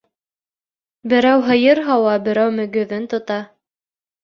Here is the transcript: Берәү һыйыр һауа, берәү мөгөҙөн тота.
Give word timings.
Берәү 1.13 1.43
һыйыр 1.51 1.83
һауа, 1.91 2.15
берәү 2.29 2.57
мөгөҙөн 2.59 3.09
тота. 3.15 3.41